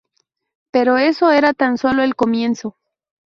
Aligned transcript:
Pero 0.71 0.97
eso 0.97 1.29
era 1.31 1.53
tan 1.53 1.77
solo 1.77 2.01
el 2.01 2.15
comienzo. 2.15 2.75